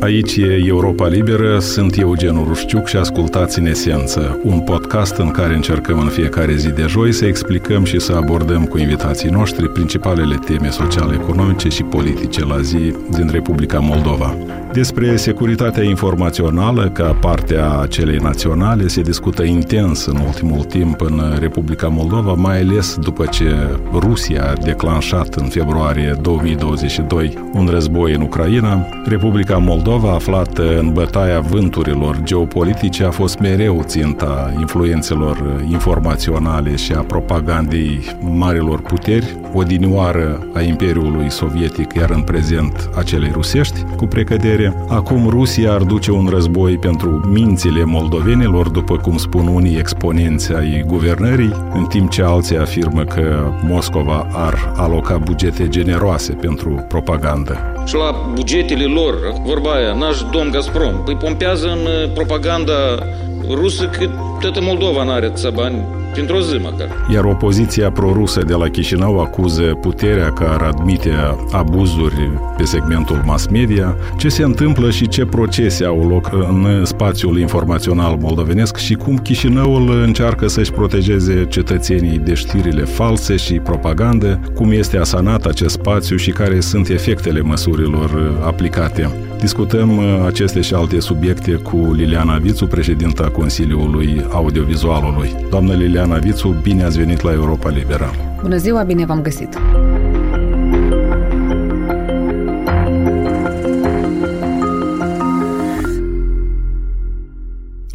[0.00, 5.54] Aici e Europa Liberă, sunt Eugen Rușciuc și ascultați în esență, un podcast în care
[5.54, 10.38] încercăm în fiecare zi de joi să explicăm și să abordăm cu invitații noștri principalele
[10.46, 14.36] teme sociale, economice și politice la zi din Republica Moldova.
[14.72, 21.22] Despre securitatea informațională ca parte a celei naționale se discută intens în ultimul timp în
[21.38, 23.54] Republica Moldova, mai ales după ce
[23.92, 28.86] Rusia a declanșat în februarie 2022 un război în Ucraina.
[29.04, 29.77] Republica Moldova,
[30.14, 38.80] aflată în bătaia vânturilor geopolitice, a fost mereu ținta influențelor informaționale și a propagandei marilor
[38.80, 44.74] puteri, odinioară a Imperiului Sovietic, iar în prezent a celei rusești, cu precădere putere.
[44.88, 50.84] Acum Rusia ar duce un război pentru mințile moldovenilor, după cum spun unii exponenți ai
[50.86, 57.77] guvernării, în timp ce alții afirmă că Moscova ar aloca bugete generoase pentru propagandă.
[57.88, 62.98] Și la bugetele lor, vorba aia, naș domn Gazprom, păi pompează în propaganda
[63.54, 64.08] rusă că
[64.40, 65.84] toată Moldova n-are atâția bani
[66.16, 66.88] Într-o zi măcar.
[67.12, 71.10] Iar opoziția prorusă de la Chișinău acuză puterea că ar admite
[71.52, 73.96] abuzuri pe segmentul mass media.
[74.16, 80.02] Ce se întâmplă și ce procese au loc în spațiul informațional moldovenesc și cum Chișinăul
[80.02, 86.30] încearcă să-și protejeze cetățenii de știrile false și propagandă, cum este asanat acest spațiu și
[86.30, 89.27] care sunt efectele măsurilor aplicate.
[89.38, 95.34] Discutăm aceste și alte subiecte cu Liliana Vițu, președinta Consiliului Audiovizualului.
[95.50, 98.10] Doamnă Liliana Iuliana Vițu, bine ați venit la Europa Liberă!
[98.42, 99.58] Bună ziua, bine v-am găsit!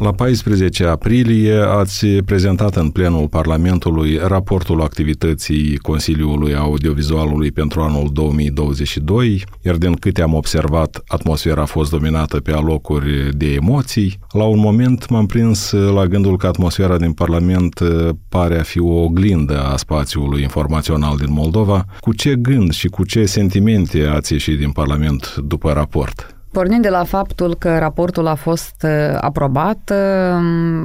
[0.04, 9.44] La 14 aprilie ați prezentat în plenul Parlamentului raportul activității Consiliului Audiovizualului pentru anul 2022,
[9.62, 14.18] iar din câte am observat, atmosfera a fost dominată pe alocuri de emoții.
[14.32, 17.80] La un moment m-am prins la gândul că atmosfera din Parlament
[18.28, 21.84] pare a fi o oglindă a spațiului informațional din Moldova.
[22.00, 26.33] Cu ce gând și cu ce sentimente ați ieșit din Parlament după raport?
[26.54, 29.96] Pornind de la faptul că raportul a fost uh, aprobat, uh,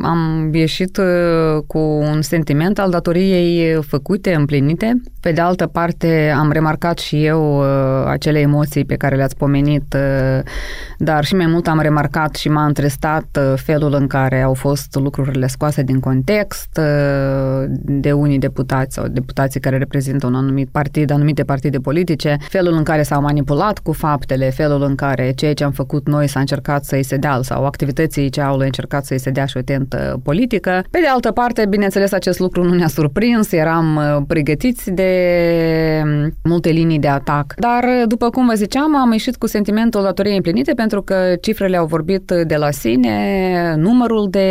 [0.03, 5.02] am ieșit uh, cu un sentiment al datoriei făcute, împlinite.
[5.22, 7.62] Pe de altă parte, am remarcat și eu
[8.06, 9.96] acele emoții pe care le-ați pomenit,
[10.97, 15.47] dar și mai mult am remarcat și m-a întrestat felul în care au fost lucrurile
[15.47, 16.79] scoase din context
[17.81, 22.84] de unii deputați sau deputații care reprezintă un anumit partid, anumite partide politice, felul în
[22.84, 26.86] care s-au manipulat cu faptele, felul în care ceea ce am făcut noi s-a încercat
[26.86, 30.84] să-i se dea sau activității ce au încercat să-i se dea și o tentă politică.
[30.92, 35.12] Pe de altă parte, bineînțeles, acest lucru nu ne-a surprins, eram uh, pregătiți de
[36.03, 37.53] um, multe linii de atac.
[37.58, 41.78] Dar, uh, după cum vă ziceam, am ieșit cu sentimentul datoriei împlinite pentru că cifrele
[41.78, 43.16] au vorbit de la sine,
[43.78, 44.50] numărul de,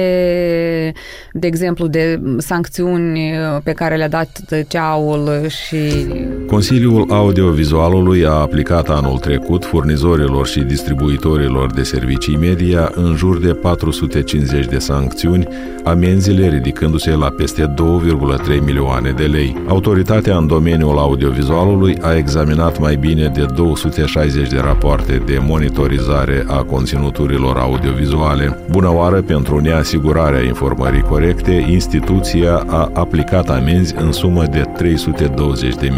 [1.33, 4.31] de exemplu, de sancțiuni uh, pe care le-a dat
[4.69, 6.07] ceaul și...
[6.47, 13.39] Consiliul Audiovizualului a aplicat anul trecut furnizorilor și distribuitorilor distribuitorilor de servicii media în jur
[13.39, 15.49] de 450 de sancțiuni,
[15.85, 19.57] amenziile ridicându-se la peste 2,3 milioane de lei.
[19.69, 26.63] Autoritatea în domeniul audiovizualului a examinat mai bine de 260 de rapoarte de monitorizare a
[26.63, 28.59] conținuturilor audiovizuale.
[28.71, 34.63] Bună oară pentru neasigurarea informării corecte, instituția a aplicat amenzi în sumă de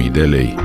[0.06, 0.56] 320.000 de lei.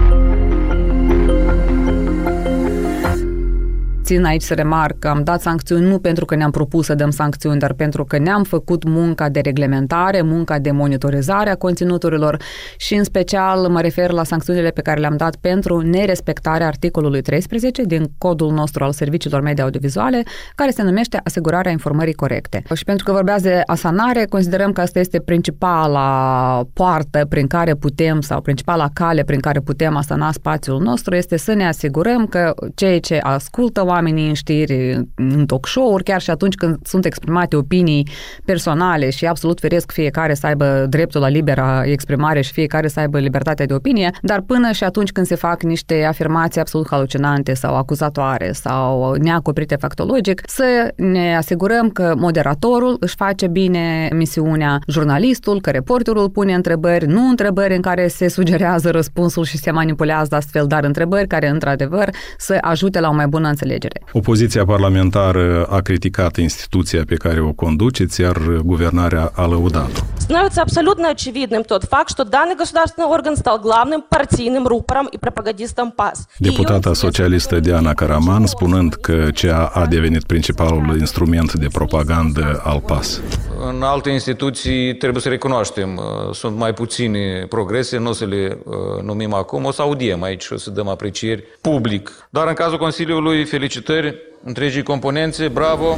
[4.05, 7.09] Țin aici să remarc că am dat sancțiuni nu pentru că ne-am propus să dăm
[7.09, 12.41] sancțiuni, dar pentru că ne-am făcut munca de reglementare, munca de monitorizare a conținuturilor
[12.77, 17.83] și în special mă refer la sancțiunile pe care le-am dat pentru nerespectarea articolului 13
[17.83, 20.23] din codul nostru al serviciilor media audiovizuale,
[20.55, 22.63] care se numește asigurarea informării corecte.
[22.73, 28.21] Și pentru că vorbează de asanare, considerăm că asta este principala poartă prin care putem
[28.21, 32.99] sau principala cale prin care putem asana spațiul nostru este să ne asigurăm că cei
[32.99, 38.07] ce ascultă oamenii în știri, în talk show-uri, chiar și atunci când sunt exprimate opinii
[38.45, 43.19] personale și absolut feresc fiecare să aibă dreptul la libera exprimare și fiecare să aibă
[43.19, 47.75] libertatea de opinie, dar până și atunci când se fac niște afirmații absolut halucinante sau
[47.75, 55.69] acuzatoare sau neacoperite factologic, să ne asigurăm că moderatorul își face bine misiunea, jurnalistul, că
[55.69, 60.83] reporterul pune întrebări, nu întrebări în care se sugerează răspunsul și se manipulează astfel, dar
[60.83, 64.02] întrebări care, într-adevăr, să ajute la o mai bună înțelegere alegere.
[64.12, 70.00] Opoziția parlamentară a criticat instituția pe care o conduceți, iar guvernarea a lăudat-o.
[70.30, 75.90] становится абсолютно очевидным тот факт, что данный государственный орган стал главным партийным рупором и пропагандистом
[75.90, 76.28] ПАС.
[76.38, 83.20] Deputata socialistă Diana Caraman spunând că CEA a devenit principalul instrument de propagandă al PAS.
[83.68, 88.58] În alte instituții trebuie să recunoaștem, uh, sunt mai puține progrese, nu o să le
[88.64, 92.28] uh, numim acum, o să audiem aici și o să dăm aprecieri public.
[92.30, 93.44] Dar în cazul Consiliului,
[93.75, 95.95] felicitări întregii componențe, bravo!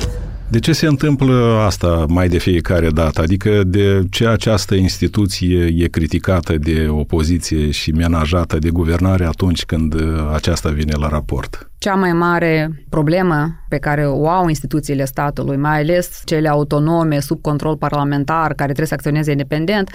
[0.50, 3.22] De ce se întâmplă asta mai de fiecare dată?
[3.22, 9.96] Adică de ce această instituție e criticată de opoziție și menajată de guvernare atunci când
[10.34, 11.70] aceasta vine la raport?
[11.80, 17.42] Cea mai mare problemă pe care o au instituțiile statului, mai ales cele autonome, sub
[17.42, 19.92] control parlamentar, care trebuie să acționeze independent,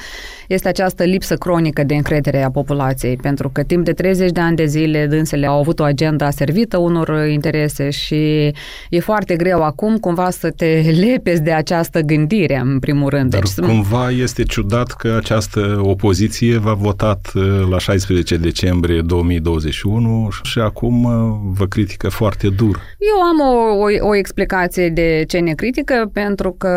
[0.48, 4.56] este această lipsă cronică de încredere a populației, pentru că timp de 30 de ani
[4.56, 8.52] de zile dânsele au avut o agenda servită unor interese și
[8.90, 13.30] e foarte greu acum cumva să te lepezi de această gândire, în primul rând.
[13.30, 20.28] Dar deci, cumva este ciudat că această opoziție va votat uh, la 16 decembrie 2021
[20.42, 21.12] și acum uh,
[21.52, 22.80] vă critică foarte dur.
[22.98, 23.54] Eu am o,
[23.84, 26.74] o, o explicație de ce ne critică, pentru că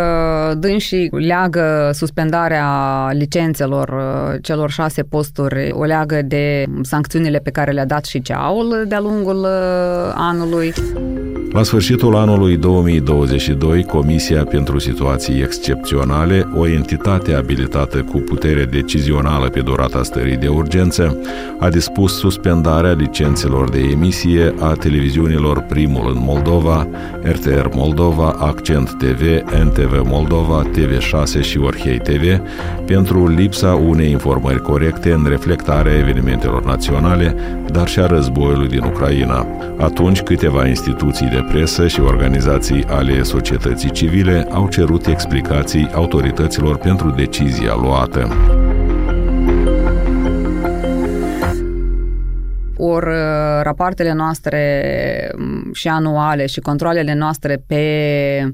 [0.57, 2.68] dânsii leagă suspendarea
[3.12, 8.86] licențelor uh, celor șase posturi, o leagă de sancțiunile pe care le-a dat și ceaul
[8.88, 9.45] de-a lungul
[10.13, 10.74] anului.
[11.56, 19.60] La sfârșitul anului 2022, Comisia pentru Situații Excepționale, o entitate abilitată cu putere decizională pe
[19.62, 21.18] durata stării de urgență,
[21.60, 26.88] a dispus suspendarea licențelor de emisie a televiziunilor Primul în Moldova,
[27.22, 29.22] RTR Moldova, Accent TV,
[29.63, 32.40] NTV Moldova, TV6 și Orhei TV
[32.86, 37.36] pentru lipsa unei informări corecte în reflectarea evenimentelor naționale,
[37.72, 39.48] dar și a războiului din Ucraina.
[39.78, 47.09] Atunci, câteva instituții de presă și organizații ale societății civile au cerut explicații autorităților pentru
[47.09, 48.27] decizia luată.
[52.77, 53.16] Ori uh,
[53.62, 57.83] rapoartele noastre mm, și anuale și controlele noastre pe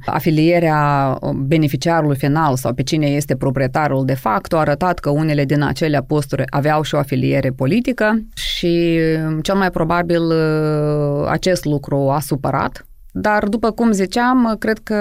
[0.05, 5.61] afilierea beneficiarului final sau pe cine este proprietarul de fapt au arătat că unele din
[5.63, 12.09] acele posturi aveau și o afiliere politică și mm, cel mai probabil uh, acest lucru
[12.09, 14.95] a supărat dar, după cum ziceam, cred că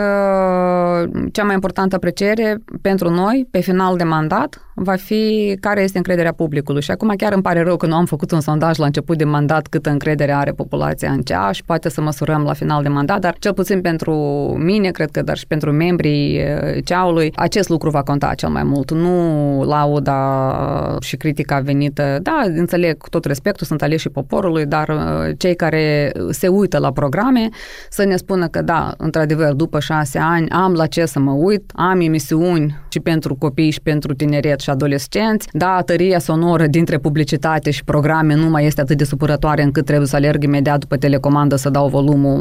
[1.33, 6.33] cea mai importantă apreciere pentru noi, pe final de mandat, va fi care este încrederea
[6.33, 6.83] publicului.
[6.83, 9.25] Și acum chiar îmi pare rău că nu am făcut un sondaj la început de
[9.25, 13.21] mandat câtă încredere are populația în ceaș și poate să măsurăm la final de mandat,
[13.21, 14.15] dar cel puțin pentru
[14.59, 18.63] mine, cred că, dar și pentru membrii eh, ceaului, acest lucru va conta cel mai
[18.63, 18.91] mult.
[18.91, 25.35] Nu lauda și critica venită, da, înțeleg cu tot respectul, sunt aleși poporului, dar eh,
[25.39, 27.49] cei care se uită la programe
[28.01, 31.73] să ne spună că da, într-adevăr, după șase ani am la ce să mă uit,
[31.75, 35.49] am emisiuni și pentru copii și pentru tineret și adolescenți.
[35.53, 40.07] Da, tăria sonoră dintre publicitate și programe nu mai este atât de supărătoare încât trebuie
[40.07, 42.39] să alerg imediat după telecomandă să dau volumul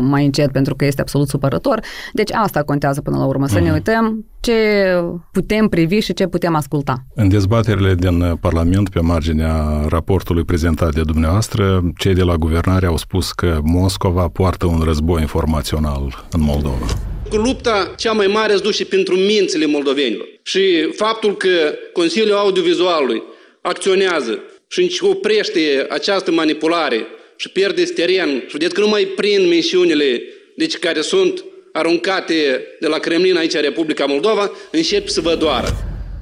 [0.00, 1.80] mai încet pentru că este absolut supărător.
[2.12, 3.62] Deci asta contează până la urmă, să mm.
[3.62, 3.74] ne mhm.
[3.76, 5.00] uităm ce
[5.32, 6.94] putem privi și ce putem asculta.
[7.14, 12.96] În dezbaterile din Parlament pe marginea raportului prezentat de dumneavoastră, cei de la guvernare au
[12.96, 16.86] spus că Moscova poartă un război informațional în Moldova.
[17.28, 20.26] Cu lupta cea mai mare se duce pentru mințile moldovenilor.
[20.42, 21.48] Și faptul că
[21.92, 23.22] Consiliul Audiovizualului
[23.62, 24.38] acționează
[24.68, 27.06] și oprește această manipulare
[27.36, 30.22] și pierde teren și vedeți că nu mai prind mențiunile
[30.56, 31.44] deci care sunt
[31.76, 32.34] aruncate
[32.80, 35.68] de la Kremlin aici, Republica Moldova, încep să vă doară.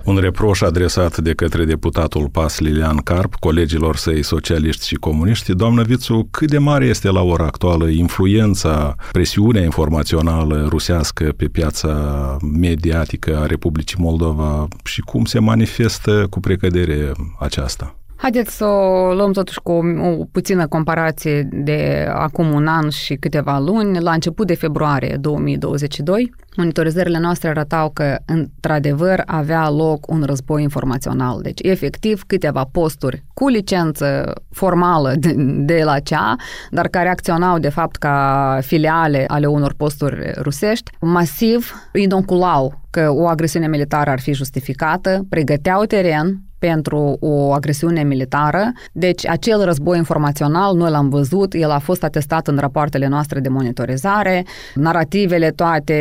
[0.05, 5.55] Un reproș adresat de către deputatul PAS Lilian Carp, colegilor săi socialiști și comuniști.
[5.55, 12.37] Doamnă Vițu, cât de mare este la ora actuală influența, presiunea informațională rusească pe piața
[12.59, 17.99] mediatică a Republicii Moldova și cum se manifestă cu precădere aceasta?
[18.17, 19.83] Haideți să o luăm totuși cu o,
[20.21, 24.01] o puțină comparație de acum un an și câteva luni.
[24.01, 31.41] La început de februarie 2022, monitorizările noastre arătau că, într-adevăr, avea loc un război informațional.
[31.43, 36.37] Deci, efectiv, câteva posturi cu licență formală de, de la cea,
[36.71, 43.27] dar care acționau, de fapt, ca filiale ale unor posturi rusești, masiv inoculau că o
[43.27, 48.73] agresiune militară ar fi justificată, pregăteau teren pentru o agresiune militară.
[48.93, 53.49] Deci acel război informațional, noi l-am văzut, el a fost atestat în rapoartele noastre de
[53.49, 54.45] monitorizare,
[54.75, 55.99] narativele toate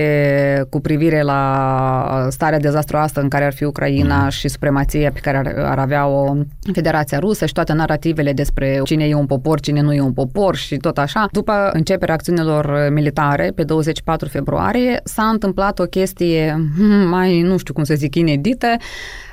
[0.69, 4.29] cu privire la starea dezastroasă în care ar fi Ucraina mm.
[4.29, 6.35] și supremația pe care ar, ar avea-o
[6.73, 10.55] Federația Rusă și toate narativele despre cine e un popor, cine nu e un popor
[10.55, 11.27] și tot așa.
[11.31, 17.73] După începerea acțiunilor militare, pe 24 februarie, s-a întâmplat o chestie hmm, mai, nu știu
[17.73, 18.67] cum să zic, inedită,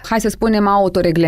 [0.09, 1.20] hai să spunem autoreglementare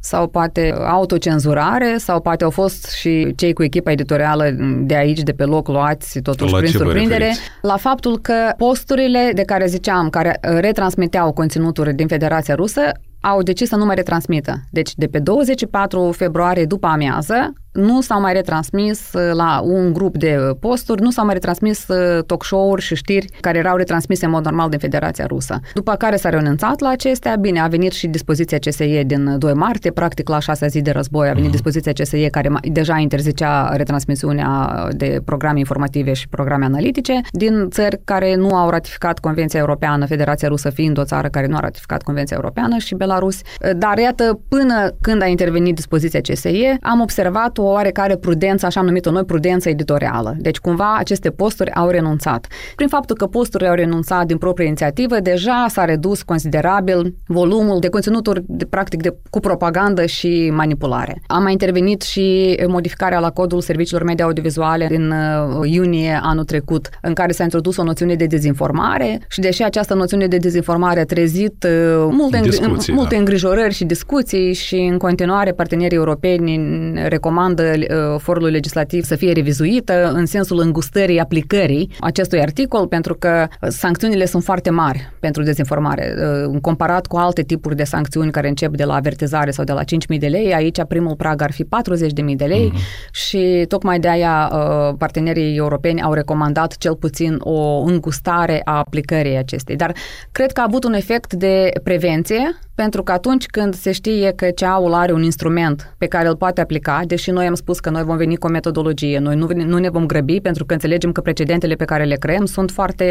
[0.00, 5.32] sau poate autocenzurare sau poate au fost și cei cu echipa editorială de aici, de
[5.32, 10.38] pe loc, luați totuși la prin surprindere, la faptul că posturile de care ziceam, care
[10.40, 12.80] retransmiteau conținuturi din Federația Rusă,
[13.20, 14.62] au decis să nu mai retransmită.
[14.70, 20.16] Deci, de pe 24 februarie după amiază, nu s-au mai retransmis uh, la un grup
[20.16, 24.24] de uh, posturi, nu s-au mai retransmis uh, talk show-uri și știri care erau retransmise
[24.24, 25.60] în mod normal din Federația Rusă.
[25.74, 29.90] După care s-a renunțat la acestea, bine, a venit și dispoziția CSE din 2 martie,
[29.90, 31.52] practic la șasea zi de război a venit uh-huh.
[31.52, 38.34] dispoziția CSE care deja interzicea retransmisiunea de programe informative și programe analitice din țări care
[38.34, 42.36] nu au ratificat Convenția Europeană, Federația Rusă fiind o țară care nu a ratificat Convenția
[42.36, 43.40] Europeană și Belarus.
[43.76, 48.86] Dar iată, până când a intervenit dispoziția CSE, am observat o oarecare prudență, așa am
[48.86, 50.36] numit-o noi, prudență editorială.
[50.38, 52.46] Deci cumva aceste posturi au renunțat.
[52.76, 57.88] Prin faptul că posturile au renunțat din proprie inițiativă, deja s-a redus considerabil volumul de
[57.88, 61.22] conținuturi de, practic de, cu propagandă și manipulare.
[61.26, 66.88] Am mai intervenit și modificarea la codul serviciilor media audiovizuale din uh, iunie anul trecut,
[67.02, 71.04] în care s-a introdus o noțiune de dezinformare și deși această noțiune de dezinformare a
[71.04, 73.18] trezit uh, multe, discuții, multe da.
[73.18, 79.32] îngrijorări și discuții și în continuare partenerii europeni recomandă recomandă uh, forului legislativ să fie
[79.32, 85.42] revizuită în sensul îngustării aplicării acestui articol, pentru că uh, sancțiunile sunt foarte mari pentru
[85.42, 86.14] dezinformare.
[86.46, 89.82] Uh, comparat cu alte tipuri de sancțiuni care încep de la avertizare sau de la
[89.82, 93.10] 5.000 de lei, aici primul prag ar fi 40.000 de lei uh-huh.
[93.10, 94.50] și tocmai de aia
[94.98, 99.76] partenerii europeni au recomandat cel puțin o îngustare a aplicării acestei.
[99.76, 99.92] Dar
[100.32, 104.50] cred că a avut un efect de prevenție pentru că atunci când se știe că
[104.50, 108.02] ceaul are un instrument pe care îl poate aplica, deși noi am spus că noi
[108.02, 111.20] vom veni cu o metodologie, noi nu, nu ne vom grăbi pentru că înțelegem că
[111.20, 113.06] precedentele pe care le creăm sunt foarte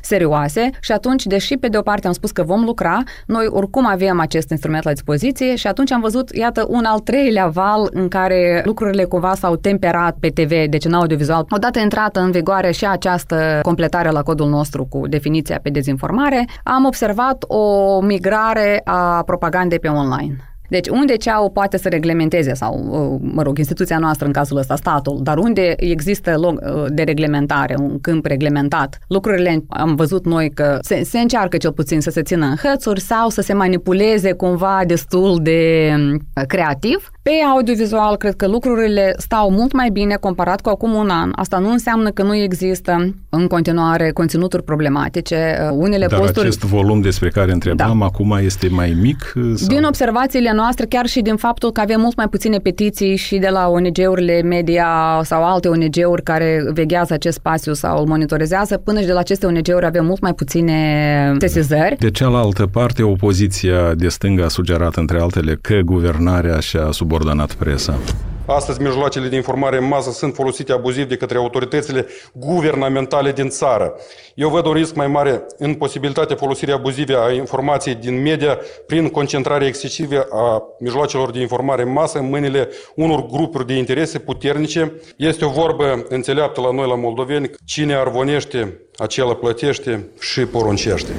[0.00, 3.86] serioase și atunci, deși pe de o parte am spus că vom lucra, noi oricum
[3.86, 8.08] avem acest instrument la dispoziție și atunci am văzut, iată, un al treilea val în
[8.08, 11.44] care lucrurile cumva s-au temperat pe TV, deci în audiovizual.
[11.50, 16.84] Odată intrată în vigoare și această completare la codul nostru cu definiția pe dezinformare, am
[16.84, 20.36] observat o migrare a a propagandei pe online.
[20.68, 24.76] Deci unde CEAU poate să reglementeze sau, uh, mă rog, instituția noastră în cazul ăsta,
[24.76, 30.50] statul, dar unde există loc uh, de reglementare, un câmp reglementat, lucrurile am văzut noi
[30.50, 34.32] că se, se încearcă cel puțin să se țină în hățuri sau să se manipuleze
[34.32, 40.60] cumva destul de um, creativ pe audiovizual, cred că lucrurile stau mult mai bine comparat
[40.60, 41.30] cu acum un an.
[41.34, 45.58] Asta nu înseamnă că nu există în continuare conținuturi problematice.
[45.62, 46.46] Uh, unele Dar posturi...
[46.46, 48.04] acest volum despre care întrebam da.
[48.04, 49.32] acum este mai mic?
[49.36, 49.68] Uh, sau?
[49.68, 53.48] Din observațiile noastre, chiar și din faptul că avem mult mai puține petiții și de
[53.48, 59.06] la ONG-urile media sau alte ONG-uri care veghează acest spațiu sau îl monitorizează, până și
[59.06, 61.96] de la aceste ONG-uri avem mult mai puține sesizări.
[61.98, 67.54] De cealaltă parte, opoziția de stânga a sugerat, între altele, că guvernarea și-a sub subordonat
[67.54, 67.98] presa.
[68.46, 73.94] Astăzi, mijloacele de informare în masă sunt folosite abuziv de către autoritățile guvernamentale din țară.
[74.34, 79.08] Eu văd un risc mai mare în posibilitatea folosirii abuzive a informației din media prin
[79.08, 84.92] concentrarea excesivă a mijloacelor de informare în masă în mâinile unor grupuri de interese puternice.
[85.16, 91.12] Este o vorbă înțeleaptă la noi, la moldoveni, cine arvonește, acela plătește și poruncește.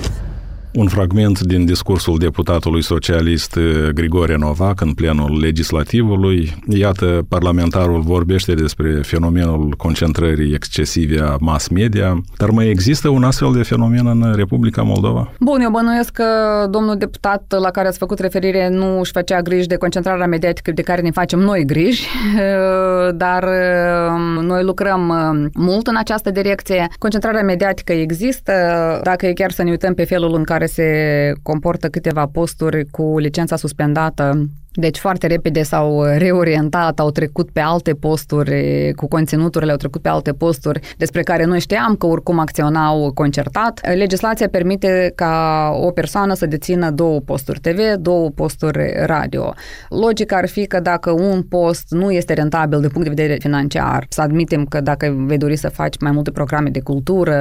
[0.78, 6.54] Un fragment din discursul deputatului socialist eh, Grigore Novac în plenul legislativului.
[6.68, 13.54] Iată, parlamentarul vorbește despre fenomenul concentrării excesive a mass media, dar mai există un astfel
[13.54, 15.32] de fenomen în Republica Moldova?
[15.40, 16.26] Bun, eu bănuiesc că
[16.70, 20.82] domnul deputat la care ați făcut referire nu își făcea griji de concentrarea mediatică de
[20.82, 22.08] care ne facem noi griji,
[23.24, 26.88] dar eh, noi lucrăm eh, mult în această direcție.
[27.00, 28.54] Concentrarea mediatică există,
[29.04, 33.20] dacă e chiar să ne uităm pe felul în care se comportă câteva posturi cu
[33.20, 39.78] licența suspendată Deci foarte repede s-au reorientat, au trecut pe alte posturi, cu conținuturile au
[39.78, 43.96] trecut pe alte posturi despre care noi știam că oricum acționau concertat.
[43.96, 49.54] Legislația permite ca o persoană să dețină două posturi TV, două posturi radio.
[49.90, 54.06] Logica ar fi că dacă un post nu este rentabil din punct de vedere financiar,
[54.10, 57.36] să admitem că dacă vei dori să faci mai multe programe de cultură,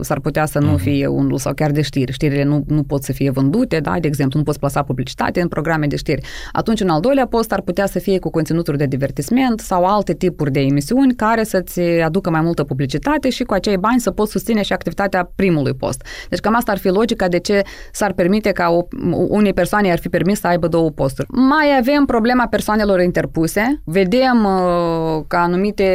[0.00, 0.82] s-ar putea să nu uh-huh.
[0.82, 2.12] fie unul sau chiar de știri.
[2.12, 3.96] Știrile nu, nu pot să fie vândute, da?
[4.00, 6.26] de exemplu, nu poți plasa publicitate în programe de știri.
[6.52, 10.14] Atunci, un al doilea post ar putea să fie cu conținuturi de divertisment sau alte
[10.14, 14.30] tipuri de emisiuni care să-ți aducă mai multă publicitate și cu acei bani să poți
[14.30, 16.06] susține și activitatea primului post.
[16.28, 18.86] Deci cam asta ar fi logica de ce s-ar permite ca o,
[19.28, 21.28] unei persoane ar fi permis să aibă două posturi.
[21.30, 23.80] Mai avem problema persoanelor interpuse.
[23.84, 25.86] Vedem uh, că anumite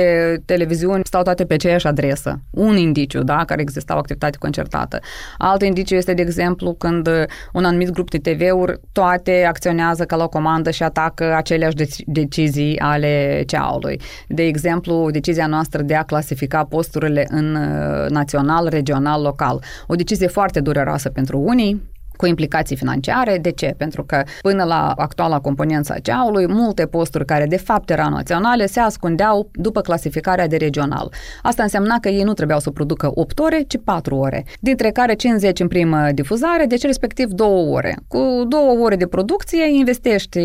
[0.46, 2.40] televiziuni stau toate pe aceeași adresă.
[2.50, 5.00] Un indiciu, da, care exista o activitate concertată.
[5.38, 7.10] Alt indiciu este, de exemplu, când
[7.54, 12.04] un anumit grup de TV-uri toate acționează ca la o comandă și atacă aceleași deci-
[12.06, 14.02] decizii ale CEAU-ului.
[14.28, 19.64] De exemplu, decizia noastră de a clasifica posturile în uh, național, regional, local.
[19.88, 21.82] O decizie foarte dureroasă pentru unii,
[22.22, 23.38] cu implicații financiare.
[23.38, 23.74] De ce?
[23.78, 28.66] Pentru că până la actuala componență a ceaului, multe posturi care de fapt erau naționale
[28.66, 31.12] se ascundeau după clasificarea de regional.
[31.42, 35.14] Asta însemna că ei nu trebuiau să producă 8 ore, ci 4 ore, dintre care
[35.14, 37.98] 50 în primă difuzare, deci respectiv 2 ore.
[38.08, 40.40] Cu 2 ore de producție investești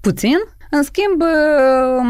[0.00, 0.36] puțin
[0.76, 1.22] în schimb,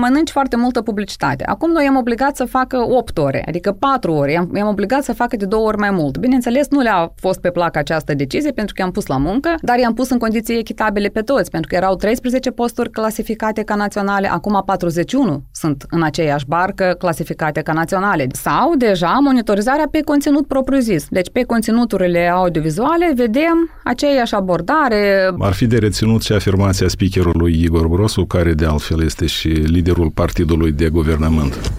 [0.01, 1.45] mănânci foarte multă publicitate.
[1.45, 4.33] Acum noi am obligat să facă 8 ore, adică 4 ore.
[4.33, 6.19] I-am, i-am obligat să facă de două ori mai mult.
[6.19, 9.79] Bineînțeles, nu le-a fost pe plac această decizie pentru că i-am pus la muncă, dar
[9.79, 14.31] i-am pus în condiții echitabile pe toți, pentru că erau 13 posturi clasificate ca naționale,
[14.33, 18.27] acum 41 sunt în aceeași barcă clasificate ca naționale.
[18.33, 21.07] Sau deja monitorizarea pe conținut propriu-zis.
[21.11, 25.31] Deci pe conținuturile audiovizuale vedem aceeași abordare.
[25.39, 29.49] Ar fi de reținut și afirmația speakerului Igor Brosu, care care de altfel este și
[29.49, 31.73] liderul partidului de guvernământ.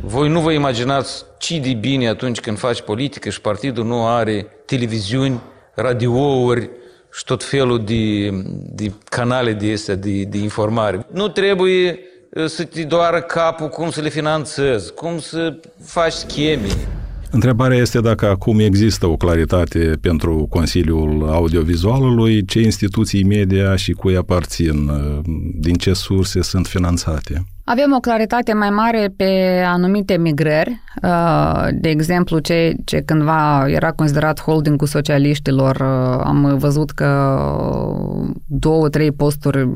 [0.00, 4.46] Voi nu vă imaginați ce de bine atunci când faci politică și partidul nu are
[4.64, 5.40] televiziuni,
[5.74, 6.70] radiouri
[7.12, 8.30] și tot felul de,
[8.74, 11.06] de canale de astea de, de informare.
[11.12, 11.98] Nu trebuie
[12.30, 16.68] uh, să te doară capul cum să le finanțezi, cum să faci scheme.
[17.30, 24.16] Întrebarea este dacă acum există o claritate pentru Consiliul Audiovizualului, ce instituții media și cui
[24.16, 24.90] aparțin,
[25.60, 27.44] din ce surse sunt finanțate.
[27.64, 30.80] Avem o claritate mai mare pe anumite migrări,
[31.72, 35.82] de exemplu, ce, ce cândva era considerat holdingul socialiștilor,
[36.24, 37.38] am văzut că
[38.46, 39.70] două, trei posturi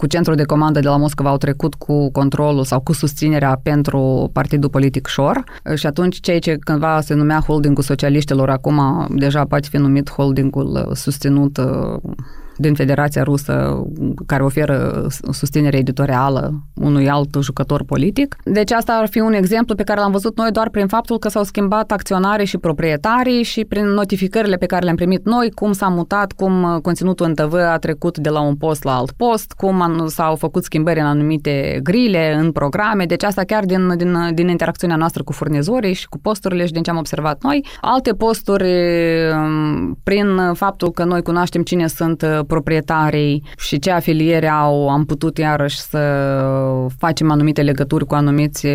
[0.00, 4.30] cu centrul de comandă de la Moscova au trecut cu controlul sau cu susținerea pentru
[4.32, 5.44] partidul politic Șor.
[5.74, 10.90] Și atunci ceea ce cândva se numea holdingul socialiștilor, acum deja poate fi numit holdingul
[10.94, 11.58] susținut
[12.58, 13.82] din Federația Rusă
[14.26, 18.36] care oferă susținere editorială unui alt jucător politic.
[18.44, 21.28] Deci asta ar fi un exemplu pe care l-am văzut noi doar prin faptul că
[21.28, 25.88] s-au schimbat acționarii și proprietarii și prin notificările pe care le-am primit noi, cum s-a
[25.88, 30.06] mutat, cum conținutul în TV a trecut de la un post la alt post, cum
[30.06, 34.96] s-au făcut schimbări în anumite grile, în programe, deci asta chiar din, din, din interacțiunea
[34.96, 37.66] noastră cu furnizorii și cu posturile și din ce am observat noi.
[37.80, 38.68] Alte posturi,
[40.02, 45.78] prin faptul că noi cunoaștem cine sunt proprietarii și ce afiliere au, am putut iarăși
[45.78, 45.98] să
[46.98, 48.66] facem anumite legături cu anumiți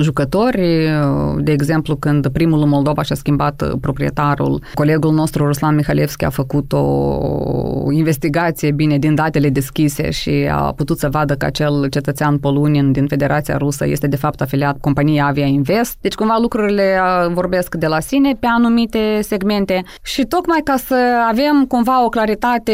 [0.00, 0.90] jucători.
[1.38, 7.92] De exemplu, când primul Moldova și-a schimbat proprietarul, colegul nostru Ruslan Mihalevski a făcut o
[7.92, 13.06] investigație bine din datele deschise și a putut să vadă că acel cetățean polunin din
[13.06, 15.96] Federația Rusă este de fapt afiliat companiei Avia Invest.
[16.00, 16.98] Deci cumva lucrurile
[17.32, 20.96] vorbesc de la sine pe anumite segmente și tocmai ca să
[21.28, 22.72] avem cumva o claritate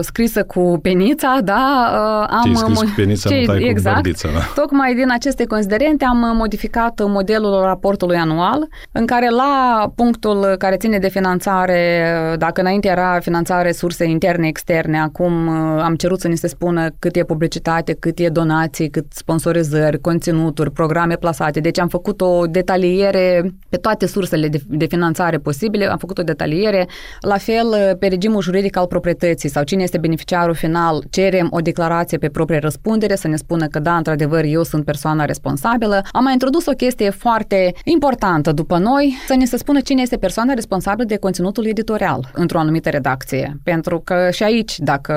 [0.00, 2.26] scrisă cu penița, da?
[2.30, 4.62] Am Ce scris cu penița, ce, nu exact, cu bărdița, da?
[4.62, 10.98] Tocmai din aceste considerente am modificat modelul raportului anual, în care la punctul care ține
[10.98, 16.46] de finanțare, dacă înainte era finanțare surse interne, externe, acum am cerut să ni se
[16.46, 21.60] spună cât e publicitate, cât e donații, cât sponsorizări, conținuturi, programe plasate.
[21.60, 26.22] Deci am făcut o detaliere pe toate sursele de, de finanțare posibile, am făcut o
[26.22, 26.88] detaliere,
[27.20, 31.58] la fel pe regimul juridic al proprietății proprietății sau cine este beneficiarul final, cerem o
[31.58, 36.02] declarație pe proprie răspundere să ne spună că da, într-adevăr, eu sunt persoana responsabilă.
[36.12, 40.16] Am mai introdus o chestie foarte importantă după noi, să ne se spună cine este
[40.16, 43.56] persoana responsabilă de conținutul editorial într-o anumită redacție.
[43.64, 45.14] Pentru că și aici, dacă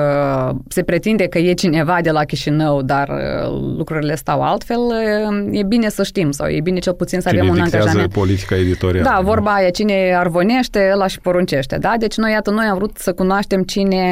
[0.68, 5.62] se pretinde că e cineva de la Chișinău, dar uh, lucrurile stau altfel, uh, e
[5.62, 8.12] bine să știm sau e bine cel puțin să cine avem un angajament.
[8.12, 9.08] politica editorială.
[9.08, 11.76] Da, vorba aia, cine arvonește, ăla și poruncește.
[11.80, 11.94] Da?
[11.98, 14.04] Deci noi, iată, noi am vrut să cunoaștem cine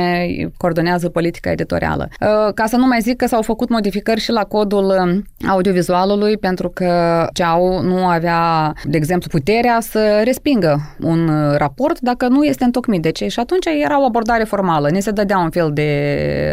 [0.57, 2.09] coordonează politica editorială.
[2.21, 6.37] Uh, ca să nu mai zic că s-au făcut modificări și la codul um, audiovizualului,
[6.37, 12.65] pentru că CEAU nu avea, de exemplu, puterea să respingă un raport dacă nu este
[12.65, 13.03] întocmit.
[13.03, 14.91] Deci și atunci era o abordare formală.
[14.91, 15.91] Ne se dădea un fel de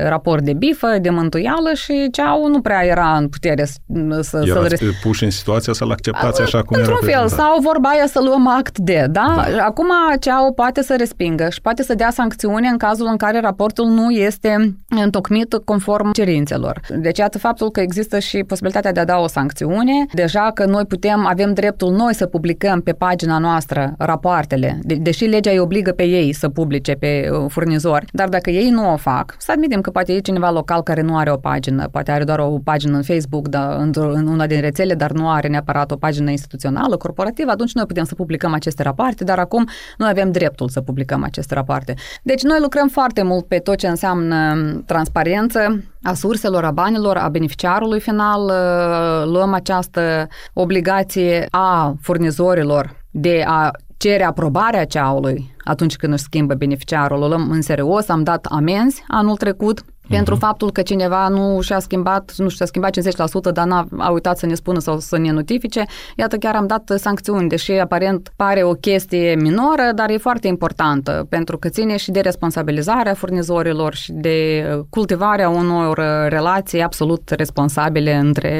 [0.07, 3.77] raport de bifă, de mântuială și CEAU nu prea era în putere să,
[4.21, 4.41] să
[4.75, 8.19] să puși în situația să-l acceptați așa cum Într-un era fel, sau vorba aia să
[8.23, 9.45] luăm act de, da?
[9.55, 9.63] da?
[9.65, 9.89] Acum
[10.19, 14.09] CEAU poate să respingă și poate să dea sancțiune în cazul în care raportul nu
[14.09, 16.79] este întocmit conform cerințelor.
[16.99, 20.85] Deci, iată faptul că există și posibilitatea de a da o sancțiune, deja că noi
[20.85, 25.91] putem, avem dreptul noi să publicăm pe pagina noastră rapoartele, de- deși legea îi obligă
[25.91, 29.81] pe ei să publice pe uh, furnizori, dar dacă ei nu o fac, să admitem
[29.81, 32.95] că poate e cineva local care nu are o pagină, poate are doar o pagină
[32.97, 33.75] în Facebook, dar
[34.13, 38.03] în una din rețele, dar nu are neapărat o pagină instituțională, corporativă, atunci noi putem
[38.03, 41.93] să publicăm aceste rapoarte, dar acum noi avem dreptul să publicăm aceste rapoarte.
[42.23, 47.29] Deci noi lucrăm foarte mult pe tot ce înseamnă transparență a surselor, a banilor, a
[47.29, 48.51] beneficiarului final,
[49.31, 57.21] luăm această obligație a furnizorilor de a cere aprobarea ceaului atunci când își schimbă beneficiarul.
[57.21, 60.39] O luăm în serios, am dat amenzi anul trecut pentru uh-huh.
[60.39, 62.97] faptul că cineva nu și-a schimbat, nu și-a schimbat
[63.49, 65.83] 50%, dar n-a a uitat să ne spună sau să ne notifice.
[66.15, 71.25] Iată, chiar am dat sancțiuni, deși aparent pare o chestie minoră, dar e foarte importantă,
[71.29, 78.51] pentru că ține și de responsabilizarea furnizorilor și de cultivarea unor relații absolut responsabile între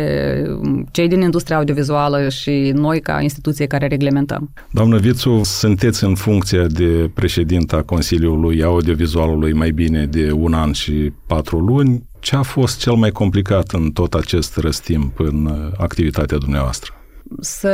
[0.92, 4.50] cei din industria audiovizuală și noi ca instituție care reglementăm.
[4.72, 11.14] Doamnă Vițu, sunteți în funcție de președinta Consiliului Audiovizualului mai bine de un an și
[11.38, 12.04] patru luni.
[12.20, 16.94] Ce a fost cel mai complicat în tot acest răstimp în uh, activitatea dumneavoastră?
[17.40, 17.72] Să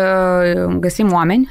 [0.80, 1.50] găsim oameni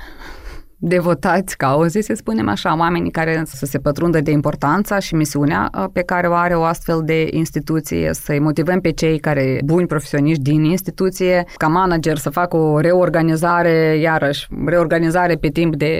[0.84, 5.84] devotați cauze, să spunem așa, oamenii care să se pătrundă de importanța și misiunea uh,
[5.92, 10.42] pe care o are o astfel de instituție, să-i motivăm pe cei care, buni profesioniști
[10.42, 15.92] din instituție, ca manager să facă o reorganizare, iarăși, reorganizare pe timp de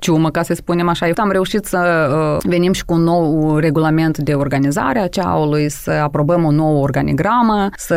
[0.00, 1.08] ciumă, ca să spunem așa.
[1.16, 5.90] Am reușit să uh, venim și cu un nou regulament de organizare a ceaului, să
[5.90, 7.96] aprobăm o nouă organigramă, să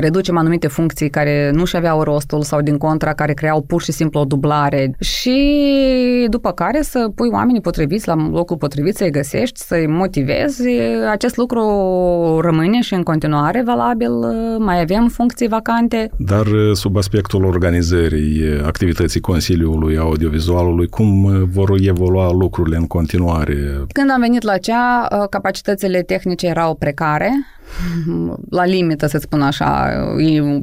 [0.00, 3.92] reducem anumite funcții care nu și aveau rostul sau din contra care creau pur și
[3.92, 9.10] simplu o dublare și și după care să pui oamenii potriviți la locul potrivit, să-i
[9.10, 10.62] găsești, să-i motivezi.
[11.10, 11.60] Acest lucru
[12.42, 14.10] rămâne și în continuare valabil.
[14.58, 16.10] Mai avem funcții vacante.
[16.18, 23.54] Dar sub aspectul organizării activității Consiliului Audiovizualului, cum vor evolua lucrurile în continuare?
[23.92, 27.30] Când am venit la cea, capacitățile tehnice erau precare,
[28.50, 29.90] la limită, să spun așa,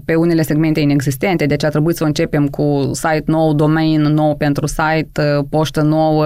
[0.05, 4.67] pe unele segmente inexistente, deci a trebuit să începem cu site nou, domain nou pentru
[4.67, 6.25] site, poștă nouă,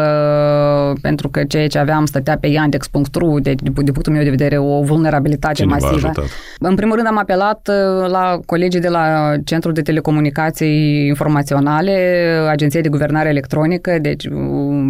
[1.02, 4.82] pentru că ceea ce aveam stătea pe yandex.ru, deci din punctul meu de vedere o
[4.82, 6.12] vulnerabilitate Cine masivă.
[6.60, 11.91] În primul rând am apelat uh, la colegii de la Centrul de Telecomunicații Informaționale,
[12.50, 14.32] Agenția de Guvernare Electronică, deci uh,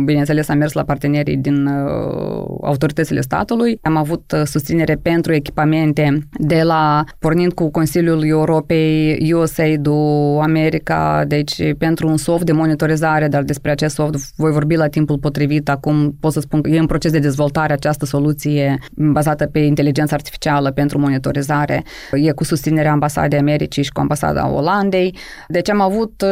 [0.05, 3.79] bineînțeles am mers la partenerii din uh, autoritățile statului.
[3.81, 11.73] Am avut susținere pentru echipament instrumente de la, pornind cu Consiliul Europei, USAID-ul, America, deci
[11.77, 15.69] pentru un soft de monitorizare, dar despre acest soft voi vorbi la timpul potrivit.
[15.69, 20.13] Acum pot să spun că e în proces de dezvoltare această soluție bazată pe inteligență
[20.13, 21.83] artificială pentru monitorizare.
[22.11, 25.15] E cu susținerea Ambasadei Americii și cu Ambasada Olandei.
[25.47, 26.23] Deci am avut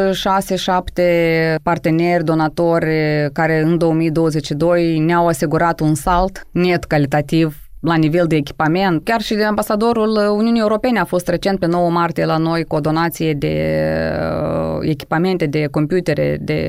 [0.94, 2.86] 6-7 parteneri, donatori
[3.32, 9.04] care în 2022 ne-au asigurat un salt net calitativ la nivel de echipament.
[9.04, 12.76] Chiar și de ambasadorul Uniunii Europene a fost recent pe 9 martie la noi cu
[12.76, 13.82] o donație de
[14.78, 16.60] uh, echipamente, de computere, de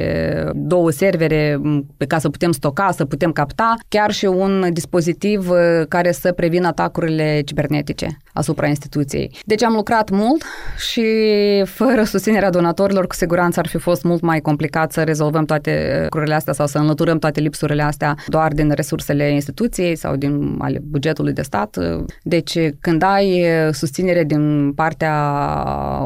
[0.54, 1.62] două servere
[1.98, 6.32] pe ca să putem stoca, să putem capta, chiar și un dispozitiv uh, care să
[6.32, 9.36] prevină atacurile cibernetice asupra instituției.
[9.46, 10.44] Deci am lucrat mult
[10.92, 11.04] și
[11.80, 16.34] fără susținerea donatorilor, cu siguranță ar fi fost mult mai complicat să rezolvăm toate lucrurile
[16.34, 21.02] astea sau să înlăturăm toate lipsurile astea doar din resursele instituției sau din ale bugetului
[21.12, 21.78] de stat.
[22.24, 25.14] Deci când ai susținere din partea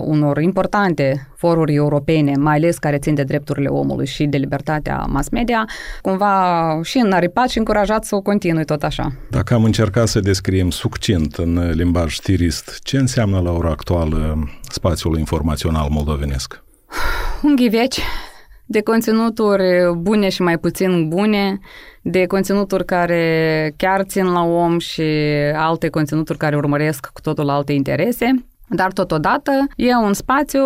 [0.04, 5.30] unor importante foruri europene, mai ales care țin de drepturile omului și de libertatea mass
[5.30, 5.66] media,
[6.02, 9.14] cumva și înaripat și încurajat să o continui tot așa.
[9.30, 15.18] Dacă am încercat să descriem succint în limbaj știrist, ce înseamnă la ora actuală spațiul
[15.18, 16.64] informațional moldovenesc?
[17.44, 18.00] Un ghiveci
[18.68, 19.64] de conținuturi
[19.98, 21.60] bune și mai puțin bune,
[22.02, 25.04] de conținuturi care chiar țin la om și
[25.54, 28.46] alte conținuturi care urmăresc cu totul alte interese.
[28.70, 30.62] Dar totodată e un spațiu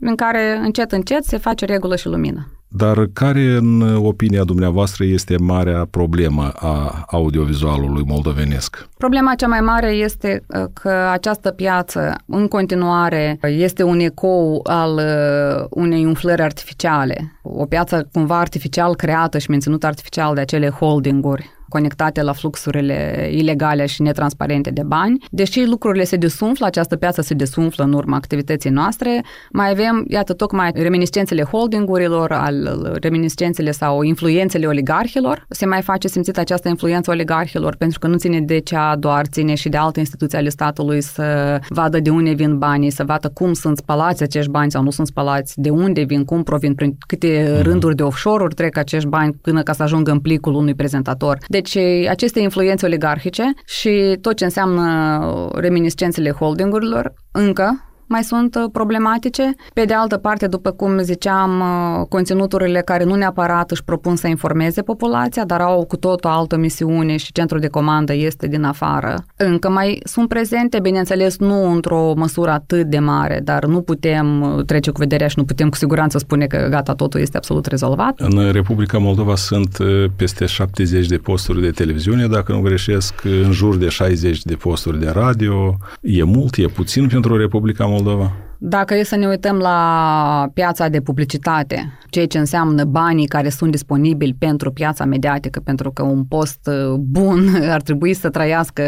[0.00, 2.46] în care încet încet se face regulă și lumină.
[2.68, 8.88] Dar care, în opinia dumneavoastră, este marea problemă a audiovizualului moldovenesc?
[8.98, 14.94] Problema cea mai mare este uh, că această piață, în continuare, este un ecou al
[14.94, 17.40] uh, unei umflări artificiale.
[17.42, 23.86] O piață cumva artificial creată și menținută artificial de acele holdinguri conectate la fluxurile ilegale
[23.86, 25.24] și netransparente de bani.
[25.30, 30.32] Deși lucrurile se desumflă, această piață se desumflă în urma activității noastre, mai avem, iată,
[30.32, 32.56] tocmai reminiscențele holdingurilor, al
[33.00, 35.44] reminiscențele sau influențele oligarhilor.
[35.48, 39.54] Se mai face simțit această influență oligarhilor pentru că nu ține de cea doar, ține
[39.54, 43.52] și de alte instituții ale statului să vadă de unde vin banii, să vadă cum
[43.52, 47.50] sunt spălați acești bani sau nu sunt spălați, de unde vin, cum provin, prin câte
[47.52, 47.62] mhm.
[47.62, 51.38] rânduri de offshore-uri trec acești bani până ca să ajungă în plicul unui prezentator.
[51.48, 51.65] Deci
[52.08, 59.54] aceste influențe oligarhice și tot ce înseamnă reminiscențele holdingurilor încă mai sunt uh, problematice.
[59.74, 64.26] Pe de altă parte, după cum ziceam, uh, conținuturile care nu neapărat își propun să
[64.26, 68.64] informeze populația, dar au cu tot o altă misiune și centrul de comandă este din
[68.64, 69.24] afară.
[69.36, 74.64] Încă mai sunt prezente, bineînțeles, nu într-o măsură atât de mare, dar nu putem uh,
[74.64, 78.20] trece cu vederea și nu putem cu siguranță spune că gata, totul este absolut rezolvat.
[78.20, 79.78] În Republica Moldova sunt
[80.16, 83.14] peste 70 de posturi de televiziune, dacă nu greșesc,
[83.44, 85.76] în jur de 60 de posturi de radio.
[86.00, 88.45] E mult, e puțin pentru Republica Moldova Moldova?
[88.58, 93.70] Dacă e să ne uităm la piața de publicitate, ceea ce înseamnă banii care sunt
[93.70, 98.82] disponibili pentru piața mediatică, pentru că un post uh, bun ar trebui să trăiască,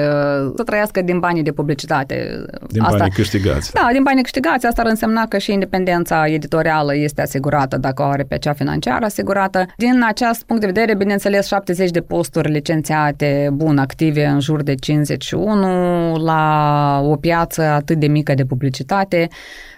[0.57, 2.45] să trăiască din banii de publicitate.
[2.69, 3.73] Din Asta, banii câștigați.
[3.73, 4.67] Da, din banii câștigați.
[4.67, 9.05] Asta ar însemna că și independența editorială este asigurată dacă o are pe cea financiară
[9.05, 9.67] asigurată.
[9.77, 14.75] Din acest punct de vedere, bineînțeles, 70 de posturi licențiate, bun, active în jur de
[14.75, 19.29] 51, la o piață atât de mică de publicitate,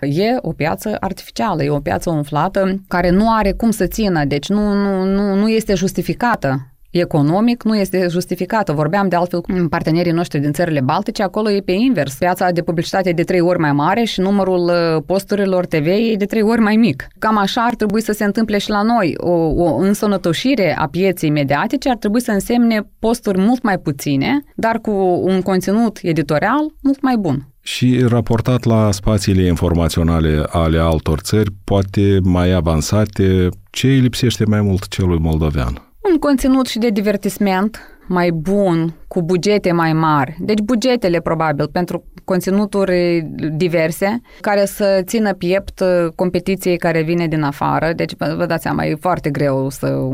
[0.01, 4.49] e o piață artificială, e o piață umflată care nu are cum să țină, deci
[4.49, 8.73] nu, nu, nu, nu este justificată economic nu este justificată.
[8.73, 12.14] Vorbeam de altfel cu partenerii noștri din țările Baltice, acolo e pe invers.
[12.14, 16.14] Piața de publicitate e de trei ori mai mare și numărul uh, posturilor TV e
[16.19, 17.07] de trei ori mai mic.
[17.19, 19.14] Cam așa ar trebui să se întâmple și la noi.
[19.16, 24.79] O, o însănătoșire a pieței mediatice ar trebui să însemne posturi mult mai puține, dar
[24.79, 24.90] cu
[25.25, 32.18] un conținut editorial mult mai bun și raportat la spațiile informaționale ale altor țări, poate
[32.23, 35.92] mai avansate, ce îi lipsește mai mult celui moldovean?
[36.12, 37.81] Un conținut și de divertisment
[38.12, 40.37] mai bun, cu bugete mai mari.
[40.38, 47.42] Deci bugetele probabil pentru conținuturi diverse care să țină piept uh, competiției care vine din
[47.42, 47.92] afară.
[47.92, 50.09] Deci vă dați seama, e foarte greu să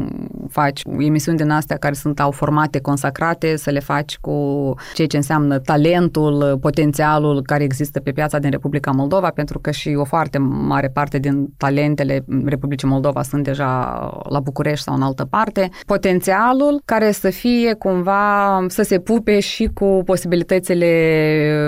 [0.49, 4.35] faci emisiuni din astea care sunt au formate consacrate, să le faci cu
[4.95, 9.95] ceea ce înseamnă talentul, potențialul care există pe piața din Republica Moldova, pentru că și
[9.99, 13.71] o foarte mare parte din talentele Republicii Moldova sunt deja
[14.29, 15.71] la București sau în altă parte.
[15.87, 20.91] Potențialul care să fie cumva să se pupe și cu posibilitățile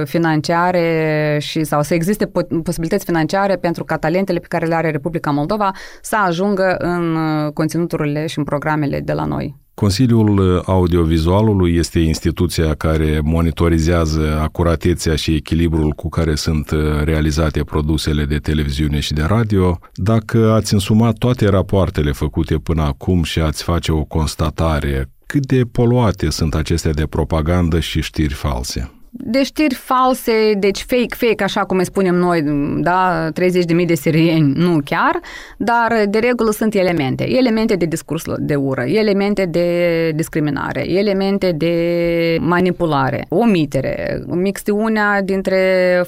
[0.07, 2.31] financiare și sau să existe
[2.63, 5.71] posibilități financiare pentru ca talentele pe care le are Republica Moldova
[6.03, 7.17] să ajungă în
[7.53, 9.57] conținuturile și în programele de la noi.
[9.75, 16.71] Consiliul Audiovizualului este instituția care monitorizează acuratețea și echilibrul cu care sunt
[17.05, 19.79] realizate produsele de televiziune și de radio.
[19.95, 25.65] Dacă ați însumat toate rapoartele făcute până acum și ați face o constatare, cât de
[25.65, 28.98] poluate sunt acestea de propagandă și știri false?
[29.11, 32.43] De știri false, deci fake, fake, așa cum îi spunem noi,
[32.81, 35.21] da, 30.000 de sirieni, nu chiar,
[35.57, 37.37] dar de regulă sunt elemente.
[37.37, 45.59] Elemente de discurs de ură, elemente de discriminare, elemente de manipulare, omitere, mixtiunea dintre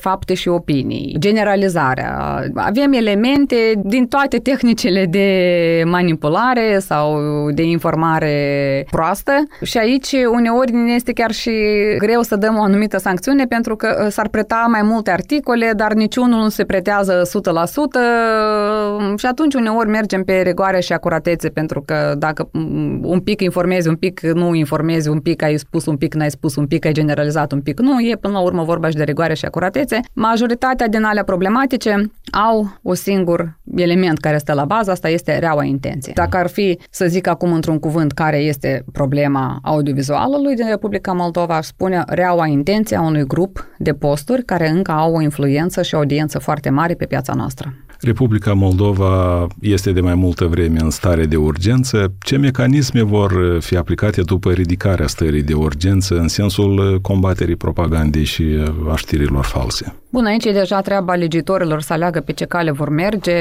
[0.00, 2.42] fapte și opinii, generalizarea.
[2.54, 9.32] Avem elemente din toate tehnicile de manipulare sau de informare proastă
[9.62, 11.50] și aici uneori ne este chiar și
[11.98, 15.92] greu să dăm o anumită sancțiune pentru că uh, s-ar preta mai multe articole, dar
[15.92, 21.83] niciunul nu se pretează 100% uh, și atunci uneori mergem pe regoare și acuratețe pentru
[21.83, 25.96] că dacă mm, un pic informezi, un pic nu informezi, un pic ai spus, un
[25.96, 28.88] pic n-ai spus, un pic ai generalizat, un pic nu, e până la urmă vorba
[28.88, 30.00] și de regoare și acuratețe.
[30.12, 35.64] Majoritatea din alea problematice au un singur element care stă la bază, asta este reaua
[35.64, 36.12] intenție.
[36.14, 41.57] Dacă ar fi să zic acum într-un cuvânt care este problema audiovizualului din Republica Moldova,
[41.57, 45.95] aș spune reaua intenție a unui grup de posturi care încă au o influență și
[45.95, 47.75] o audiență foarte mare pe piața noastră.
[48.00, 52.12] Republica Moldova este de mai multă vreme în stare de urgență.
[52.18, 58.44] Ce mecanisme vor fi aplicate după ridicarea stării de urgență în sensul combaterii propagandei și
[58.92, 59.94] a știrilor false?
[60.12, 63.32] Bun, aici e deja treaba legitorilor să aleagă pe ce cale vor merge.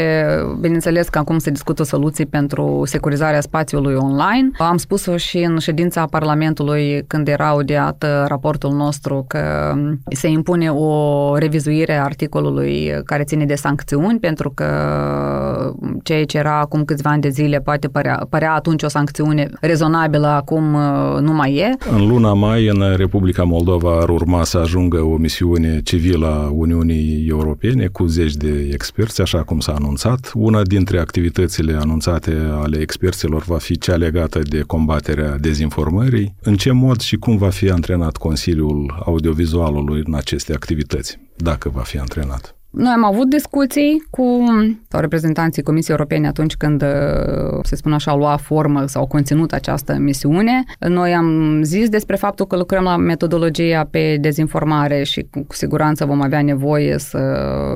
[0.60, 4.50] Bineînțeles că acum se discută soluții pentru securizarea spațiului online.
[4.58, 9.74] Am spus-o și în ședința Parlamentului când era audiat raportul nostru că
[10.12, 14.66] se impune o revizuire a articolului care ține de sancțiuni pentru că
[16.04, 20.28] ceea ce era acum câțiva ani de zile poate părea, părea atunci o sancțiune rezonabilă,
[20.28, 21.76] acum uh, nu mai e.
[21.92, 27.28] În luna mai în Republica Moldova ar urma să ajungă o misiune civilă a Uniunii
[27.28, 30.32] Europene cu zeci de experți, așa cum s-a anunțat.
[30.34, 36.36] Una dintre activitățile anunțate ale experților va fi cea legată de combaterea dezinformării.
[36.42, 41.82] În ce mod și cum va fi antrenat Consiliul Audiovizualului în aceste activități, dacă va
[41.82, 42.59] fi antrenat?
[42.70, 44.44] Noi am avut discuții cu
[44.90, 49.98] sau reprezentanții Comisiei Europene atunci când, uh, să spun așa, lua formă sau conținut această
[50.00, 50.64] misiune.
[50.80, 56.22] Noi am zis despre faptul că lucrăm la metodologia pe dezinformare și cu siguranță vom
[56.22, 57.20] avea nevoie să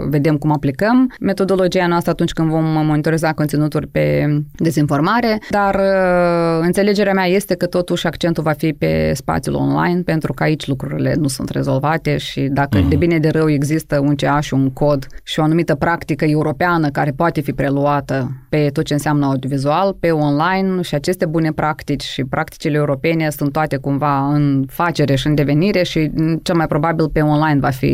[0.09, 7.13] vedem cum aplicăm metodologia noastră atunci când vom monitoriza conținuturi pe dezinformare, dar uh, înțelegerea
[7.13, 11.27] mea este că totuși accentul va fi pe spațiul online pentru că aici lucrurile nu
[11.27, 12.89] sunt rezolvate și dacă uh-huh.
[12.89, 16.89] de bine de rău există un CA și un cod și o anumită practică europeană
[16.89, 22.03] care poate fi preluată pe tot ce înseamnă audiovizual, pe online și aceste bune practici
[22.03, 26.11] și practicile europene sunt toate cumva în facere și în devenire și
[26.43, 27.93] cel mai probabil pe online va fi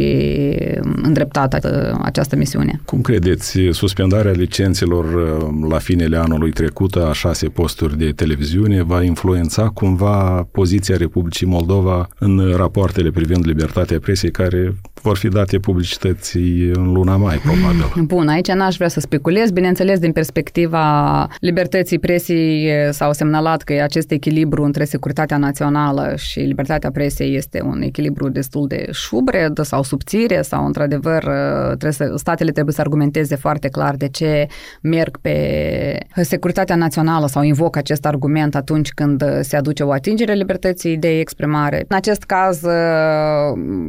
[1.02, 2.82] îndreptată această misiune.
[2.86, 9.04] Cum credeți, suspendarea licențelor uh, la finele anului trecut a șase posturi de televiziune va
[9.04, 16.72] influența cumva poziția Republicii Moldova în rapoartele privind libertatea presei care vor fi date publicității
[16.74, 18.06] în luna mai, probabil.
[18.06, 19.52] Bun, aici n-aș vrea să speculez.
[19.52, 26.92] Bineînțeles, din perspectiva libertății presei s-au semnalat că acest echilibru între securitatea națională și libertatea
[26.92, 31.24] presei este un echilibru destul de șubred sau subțire sau, într-adevăr,
[31.68, 34.48] trebuie să, statele trebuie să argumenteze foarte clar de ce
[34.82, 40.98] merg pe securitatea națională sau invoc acest argument atunci când se aduce o atingere libertății
[40.98, 41.86] de exprimare.
[41.88, 42.62] În acest caz,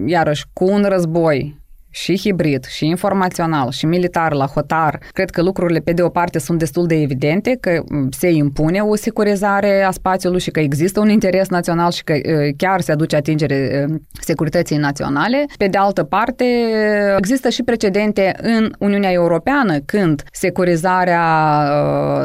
[0.07, 1.60] iarăși, cu un război
[1.91, 6.39] și hibrid, și informațional, și militar la hotar, cred că lucrurile pe de o parte
[6.39, 11.09] sunt destul de evidente, că se impune o securizare a spațiului și că există un
[11.09, 12.15] interes național și că
[12.57, 13.87] chiar se aduce atingere
[14.21, 15.45] securității naționale.
[15.59, 16.45] Pe de altă parte,
[17.17, 21.25] există și precedente în Uniunea Europeană când securizarea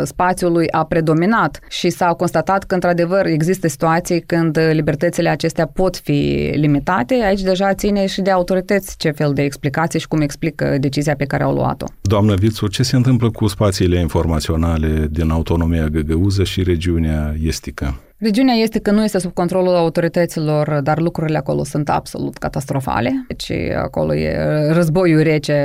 [0.04, 6.52] spațiului a predominat și s-a constatat că într-adevăr există situații când libertățile acestea pot fi
[6.56, 7.14] limitate.
[7.14, 11.26] Aici deja ține și de autorități ce fel de explicație și cum explică decizia pe
[11.26, 11.86] care au luat-o.
[12.02, 18.00] Doamnă Vițu, ce se întâmplă cu spațiile informaționale din autonomia găgăuză și regiunea estică?
[18.18, 23.26] Regiunea este că nu este sub controlul autorităților, dar lucrurile acolo sunt absolut catastrofale.
[23.28, 24.38] Deci acolo e
[24.72, 25.56] războiul rece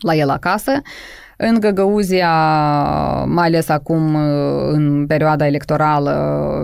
[0.00, 0.72] la el acasă.
[1.38, 2.30] În Găgăuzia,
[3.24, 4.14] mai ales acum
[4.72, 6.14] în perioada electorală,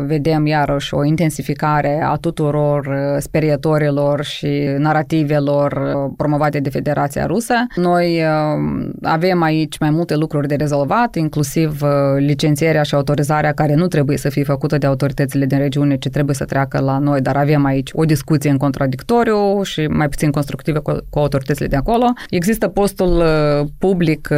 [0.06, 7.54] vedem iarăși o intensificare a tuturor sperietorilor și narativelor promovate de Federația Rusă.
[7.76, 8.22] Noi
[9.02, 11.82] avem aici mai multe lucruri de rezolvat, inclusiv
[12.16, 16.35] licențierea și autorizarea care nu trebuie să fie făcută de autoritățile din regiune, ci trebuie
[16.35, 20.78] să treacă la noi, dar avem aici o discuție în contradictoriu și mai puțin constructivă
[20.78, 22.04] cu, cu autoritățile de acolo.
[22.30, 23.22] Există postul
[23.78, 24.28] public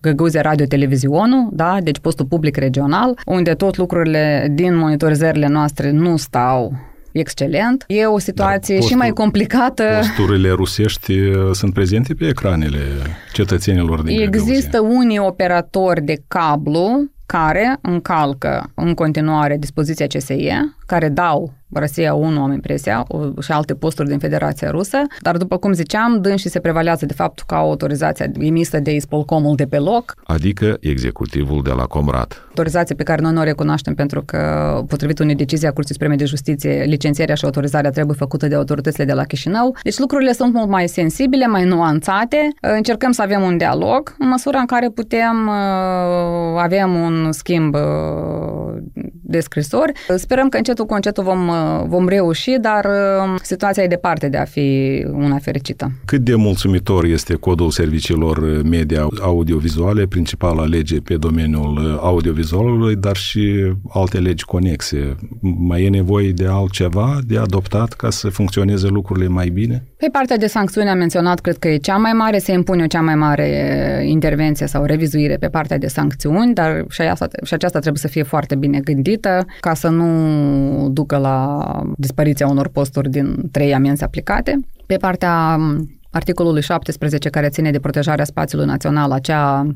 [0.00, 1.78] Găgăuzia Radio Televizionul, da?
[1.82, 6.72] deci postul public regional, unde tot lucrurile din monitorizările noastre nu stau
[7.12, 7.84] excelent.
[7.86, 9.84] E o situație postul, și mai complicată.
[9.96, 12.78] Posturile rusești uh, sunt prezente pe ecranele
[13.32, 14.98] cetățenilor din Există Găgăuzia.
[14.98, 22.52] unii operatori de cablu care încalcă în continuare dispoziția CSE, care dau Rusia 1, am
[22.52, 23.06] impresia,
[23.42, 27.44] și alte posturi din Federația Rusă, dar după cum ziceam, dânsii se prevalează de faptul
[27.48, 30.14] că au autorizația emisă de Ispolcomul de pe loc.
[30.24, 32.47] Adică executivul de la Comrat.
[32.58, 34.38] Autorizație pe care noi nu o recunoaștem pentru că,
[34.88, 39.04] potrivit unei decizii a Curții Supreme de Justiție, licențierea și autorizarea trebuie făcută de autoritățile
[39.04, 39.76] de la Chișinău.
[39.82, 42.48] Deci lucrurile sunt mult mai sensibile, mai nuanțate.
[42.60, 47.80] Încercăm să avem un dialog în măsura în care putem, uh, avem un schimb uh,
[49.22, 49.92] de scrisori.
[50.16, 51.50] Sperăm că încetul cu încetul vom,
[51.86, 52.86] vom reuși, dar
[53.42, 55.90] situația e departe de a fi una fericită.
[56.04, 62.00] Cât de mulțumitor este codul serviciilor media audiovizuale, principala lege pe domeniul
[62.52, 65.16] audiovizualului, dar și alte legi conexe?
[65.40, 69.84] Mai e nevoie de altceva de adoptat ca să funcționeze lucrurile mai bine?
[69.96, 72.86] Pe partea de sancțiuni am menționat, cred că e cea mai mare, se impune o
[72.86, 73.48] cea mai mare
[74.06, 78.22] intervenție sau revizuire pe partea de sancțiuni, dar și, asta, și aceasta trebuie să fie
[78.22, 81.62] foarte bine gândită ca să nu ducă la
[81.96, 84.60] dispariția unor posturi din trei amenzi aplicate.
[84.86, 85.58] Pe partea
[86.10, 89.66] articolului 17 care ține de protejarea spațiului național, acea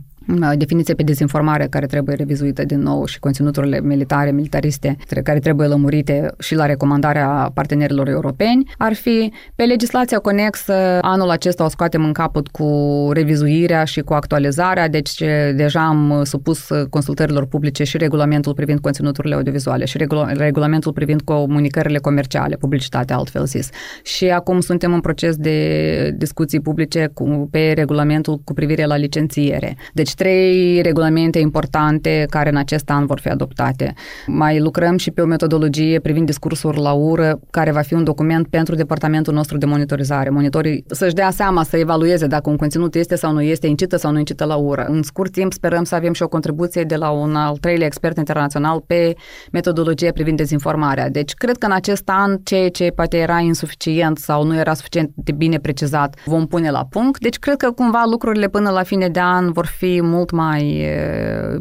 [0.57, 6.31] definiție pe dezinformare care trebuie revizuită din nou și conținuturile militare, militariste, care trebuie lămurite
[6.39, 10.99] și la recomandarea partenerilor europeni, ar fi pe legislația conexă.
[11.01, 15.23] Anul acesta o scoatem în capăt cu revizuirea și cu actualizarea, deci
[15.55, 22.57] deja am supus consultărilor publice și regulamentul privind conținuturile audiovizuale și regulamentul privind comunicările comerciale,
[22.57, 23.69] publicitatea altfel zis.
[24.03, 29.77] Și acum suntem în proces de discuții publice cu, pe regulamentul cu privire la licențiere.
[29.93, 33.95] Deci deci trei regulamente importante care în acest an vor fi adoptate.
[34.27, 38.49] Mai lucrăm și pe o metodologie privind discursul la ură, care va fi un document
[38.49, 40.31] pentru departamentul nostru de monitorizare.
[40.31, 44.13] Monitorii să-și dea seama, să evalueze dacă un conținut este sau nu este, incită sau
[44.13, 44.87] nu incită la ură.
[44.89, 48.17] În scurt timp sperăm să avem și o contribuție de la un al treilea expert
[48.17, 49.15] internațional pe
[49.53, 51.11] metodologie privind dezinformarea.
[51.11, 55.11] Deci cred că în acest an ceea ce poate era insuficient sau nu era suficient
[55.15, 57.21] de bine precizat vom pune la punct.
[57.21, 60.87] Deci cred că cumva lucrurile până la fine de an vor fi mult mai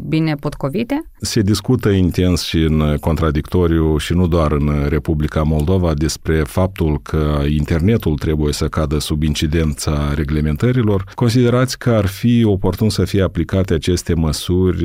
[0.08, 1.04] bine potcovite.
[1.20, 7.40] Se discută intens și în contradictoriu și nu doar în Republica Moldova despre faptul că
[7.48, 11.04] internetul trebuie să cadă sub incidența reglementărilor.
[11.14, 14.84] Considerați că ar fi oportun să fie aplicate aceste măsuri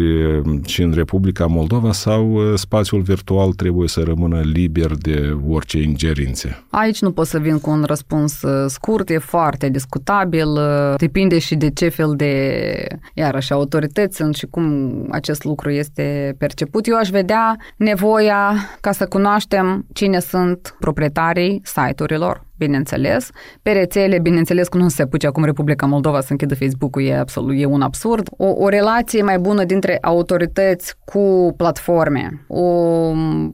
[0.66, 6.64] și în Republica Moldova sau spațiul virtual trebuie să rămână liber de orice ingerințe?
[6.70, 10.48] Aici nu pot să vin cu un răspuns scurt, e foarte discutabil,
[10.98, 16.36] depinde și de ce fel de, iarăși, și autorități sunt și cum acest lucru este
[16.38, 16.88] perceput.
[16.88, 23.30] Eu aș vedea nevoia ca să cunoaștem cine sunt proprietarii site-urilor, bineînțeles.
[23.62, 27.56] Pe rețele, bineînțeles că nu se apuce acum Republica Moldova să închidă Facebook-ul, e absolut,
[27.58, 28.30] e un absurd.
[28.38, 32.66] O, o relație mai bună dintre autorități cu platforme, o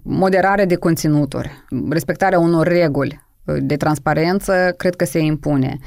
[0.01, 1.51] moderare de conținuturi,
[1.89, 3.21] respectarea unor reguli
[3.59, 5.77] de transparență, cred că se impune.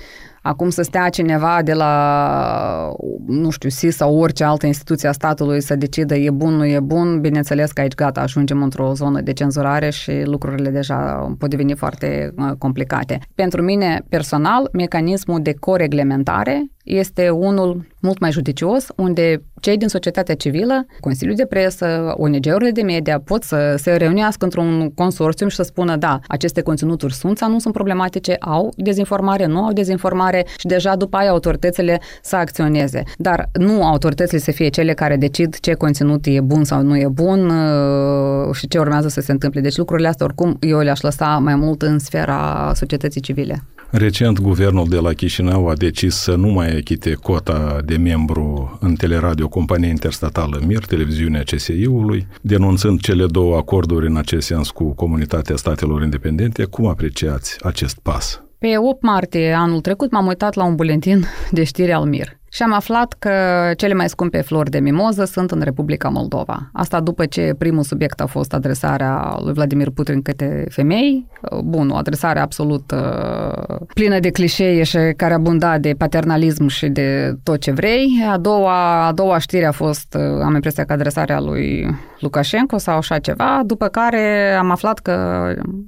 [0.47, 2.93] Acum să stea cineva de la,
[3.27, 6.81] nu știu, SIS sau orice altă instituție a statului să decidă e bun, nu e
[6.81, 10.97] bun, bineînțeles că aici gata, ajungem într-o zonă de cenzurare și lucrurile deja
[11.39, 13.19] pot deveni foarte uh, complicate.
[13.35, 20.35] Pentru mine, personal, mecanismul de coreglementare este unul mult mai judicios, unde cei din societatea
[20.35, 25.63] civilă, Consiliul de Presă, ONG-urile de media pot să se reunească într-un consorțium și să
[25.63, 30.67] spună da, aceste conținuturi sunt sau nu sunt problematice, au dezinformare, nu au dezinformare și
[30.67, 33.03] deja după aia autoritățile să acționeze.
[33.17, 37.09] Dar nu autoritățile să fie cele care decid ce conținut e bun sau nu e
[37.09, 39.61] bun uh, și ce urmează să se întâmple.
[39.61, 43.63] Deci lucrurile astea oricum eu le-aș lăsa mai mult în sfera societății civile.
[43.91, 48.95] Recent, guvernul de la Chișinău a decis să nu mai echite cota de membru în
[48.95, 55.57] teleradio companie interstatală MIR, televiziunea CSI-ului, denunțând cele două acorduri în acest sens cu Comunitatea
[55.57, 56.65] Statelor Independente.
[56.65, 58.41] Cum apreciați acest pas?
[58.59, 62.63] Pe 8 martie anul trecut m-am uitat la un buletin de știri al MIR și
[62.63, 63.33] am aflat că
[63.77, 66.71] cele mai scumpe flori de mimoză sunt în Republica Moldova.
[66.73, 71.27] Asta după ce primul subiect a fost adresarea lui Vladimir Putin către femei.
[71.65, 77.37] Bun, o adresare absolut uh, plină de clișee și care abunda de paternalism și de
[77.43, 78.25] tot ce vrei.
[78.31, 81.87] A doua, a doua știre a fost, uh, am impresia că adresarea lui
[82.19, 85.15] Lukashenko sau așa ceva, după care am aflat că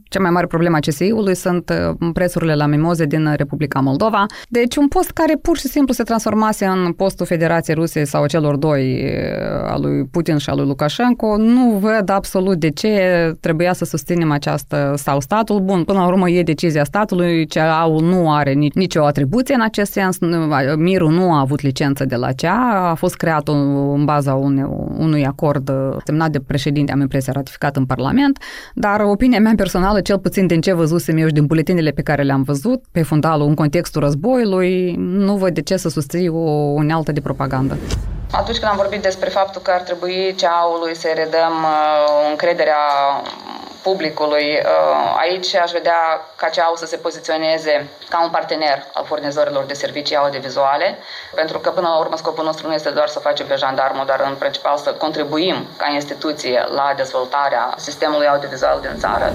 [0.04, 4.26] cea mai mare problemă a CSI-ului sunt uh, prețurile la mimoze din Republica Moldova.
[4.48, 8.26] Deci un post care pur și simplu se transformase rămase în postul Federației Rusiei sau
[8.26, 9.12] celor doi,
[9.64, 12.90] al lui Putin și al lui Lukashenko, nu văd absolut de ce
[13.40, 15.60] trebuia să susținem această sau statul.
[15.60, 20.16] Bun, până la urmă e decizia statului, CEA-ul nu are nicio atribuție în acest sens,
[20.76, 24.64] Mirul nu a avut licență de la CEA, a fost creat în baza unei,
[24.98, 25.70] unui acord
[26.04, 28.38] semnat de președinte, am impresia, ratificat în Parlament,
[28.74, 32.22] dar opinia mea personală, cel puțin din ce văzusem eu și din buletinele pe care
[32.22, 36.37] le-am văzut, pe fundalul în contextul războiului, nu văd de ce să susții o
[36.74, 37.76] unealtă de propagandă.
[38.32, 42.76] Atunci când am vorbit despre faptul că ar trebui CEA-ului să redăm uh, încrederea
[43.82, 44.46] publicului.
[44.62, 46.00] Uh, aici aș vedea
[46.36, 50.98] ca CEAU să se poziționeze ca un partener al furnizorilor de servicii audiovizuale,
[51.34, 54.20] pentru că până la urmă scopul nostru nu este doar să facem pe jandarmul, dar
[54.28, 59.32] în principal să contribuim ca instituție la dezvoltarea sistemului audiovizual din țară.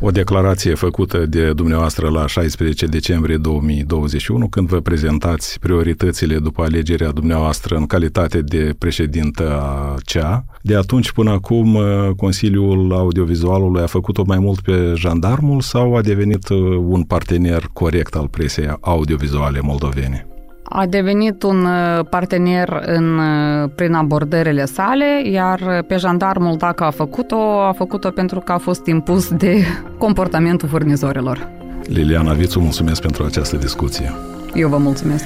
[0.00, 7.10] O declarație făcută de dumneavoastră la 16 decembrie 2021, când vă prezentați prioritățile după alegerea
[7.10, 10.44] dumneavoastră în calitate de președintă a CEA.
[10.62, 16.00] De atunci până acum, uh, Consiliul Audiovizualului a făcut-o mai mult pe jandarmul sau a
[16.00, 20.26] devenit uh, un partener corect al presei audiovizuale moldovene?
[20.68, 26.90] A devenit un uh, partener în, uh, prin abordările sale, iar pe jandarmul, dacă a
[26.90, 29.64] făcut-o, a făcut-o pentru că a fost impus de
[30.04, 31.48] comportamentul furnizorilor.
[31.82, 34.12] Liliana Vițu, mulțumesc pentru această discuție.
[34.54, 35.24] Eu vă mulțumesc.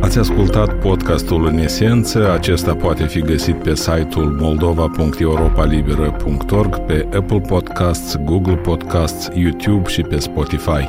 [0.00, 2.32] Ați ascultat podcastul în esență.
[2.32, 10.18] Acesta poate fi găsit pe site-ul moldova.europalibera.org, pe Apple Podcasts, Google Podcasts, YouTube și pe
[10.18, 10.88] Spotify.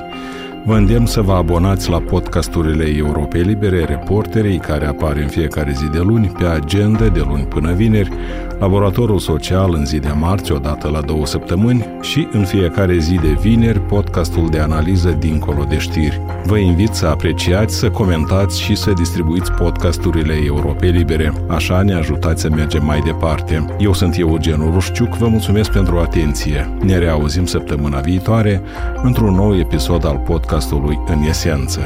[0.66, 5.90] Vă îndemn să vă abonați la podcasturile Europei Libere, reporterii care apar în fiecare zi
[5.92, 8.10] de luni, pe agenda de luni până vineri,
[8.60, 13.38] laboratorul social în zi de marți, odată la două săptămâni și în fiecare zi de
[13.42, 16.22] vineri, podcastul de analiză dincolo de știri.
[16.46, 21.34] Vă invit să apreciați, să comentați și să distribuiți podcasturile Europei Libere.
[21.48, 23.66] Așa ne ajutați să mergem mai departe.
[23.80, 26.70] Eu sunt Eugen Rușciuc, vă mulțumesc pentru atenție.
[26.82, 28.62] Ne reauzim săptămâna viitoare
[29.04, 30.18] într-un nou episod al
[30.50, 31.82] podcastului În Esență.